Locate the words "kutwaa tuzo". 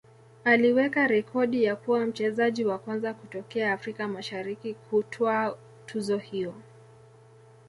4.73-6.17